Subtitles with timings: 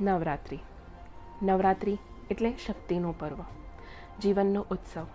[0.00, 0.58] નવરાત્રિ.
[1.42, 1.98] નવરાત્રિ
[2.30, 3.40] એટલે શક્તિનું પર્વ.
[4.22, 5.06] જીવનનો ઉત્સવ,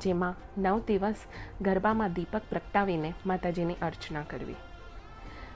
[0.00, 1.14] જેમાં નવ દિવસ
[1.60, 4.56] ગરબામાં દીપક પ્રગટાવીને માતાજીની અર્ચના કરવી.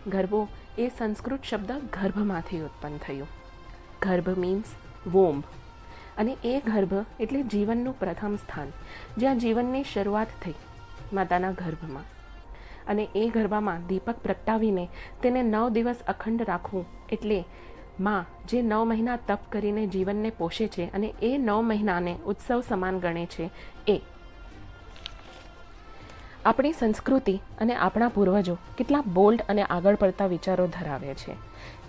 [0.06, 0.48] ગરબો
[0.78, 3.28] એ સંસ્કૃત શબ્દ ગર્ભમાંથી ઉત્પન્ન થયું.
[4.02, 4.64] ગર્ભ મીન્સ
[5.06, 5.44] વોમ્બ
[6.18, 8.72] અને એ ગર્ભ એટલે જીવનનું પ્રથમ સ્થાન,
[9.18, 10.54] જ્યાં જીવનની શરૂઆત થઈ
[11.12, 12.04] માતાના ગર્ભમાં.
[12.88, 14.88] અને એ ગરબામાં દીપક પ્રગટાવીને
[15.22, 17.44] તેને નવ દિવસ અખંડ રાખવું એટલે
[18.00, 22.98] માં, જે નવ મહિના તપ કરીને જીવનને પોષે છે અને એ નવ મહિનાને ઉત્સવ સમાન
[22.98, 23.50] ગણે છે,
[23.88, 24.00] એ.
[26.44, 31.34] આપણી સંસ્કૃતિ અને આપણા પૂર્વજો કેટલા બોલ્ડ અને આગળ પડતા વિચારો ધરાવે છે.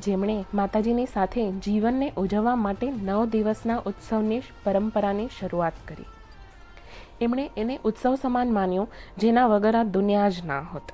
[0.01, 6.05] જેમણે માતાજીની સાથે જીવનને ઉજવવા માટે નવ દિવસના ઉત્સવની પરંપરાની શરૂઆત કરી.
[7.21, 10.91] એમણે એને ઉત્સવ સમાન માન્યો, જેના વગર આ દુનિયા જ ના હોત.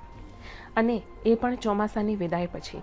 [0.77, 2.81] અને એ પણ ચોમાસાની વિદાય પછી.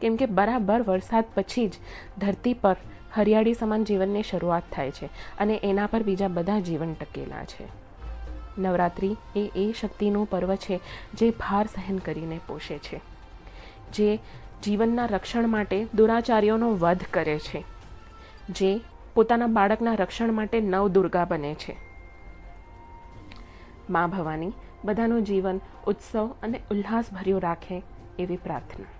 [0.00, 1.72] કેમ કે બરાબર વરસાદ પછી જ
[2.18, 2.76] ધરતી પર
[3.14, 5.06] હરિયાળી સમાન જીવનની શરૂઆત થાય છે
[5.38, 7.66] અને એના પર બીજા બધા જીવન ટકેલા છે.
[8.58, 10.80] નવરાત્રિ એ એ શક્તિનું પર્વ છે
[11.14, 13.00] જે ભાર સહન કરીને પોષે છે,
[13.92, 14.18] જે
[14.62, 17.64] જીવનના રક્ષણ માટે દુરાચાર્યોનો વધ કરે છે,
[18.50, 18.80] જે
[19.14, 21.76] પોતાના બાળકના રક્ષણ માટે નવ દુર્ગા બને છે.
[23.90, 24.52] મા ભવાની
[24.84, 27.82] બધાનું જીવન ઉત્સવ અને ઉલ્લાસભર્યું રાખે
[28.18, 28.97] એવી પ્રાર્થના.